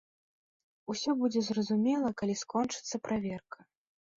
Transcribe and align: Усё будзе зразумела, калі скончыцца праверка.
Усё 0.93 1.09
будзе 1.19 1.43
зразумела, 1.49 2.09
калі 2.23 2.35
скончыцца 2.43 2.95
праверка. 3.11 3.59